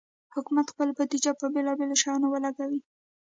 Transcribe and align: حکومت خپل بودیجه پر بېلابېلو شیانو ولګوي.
حکومت 0.35 0.67
خپل 0.73 0.87
بودیجه 0.97 1.31
پر 1.39 1.47
بېلابېلو 1.55 1.95
شیانو 2.01 2.27
ولګوي. 2.29 2.79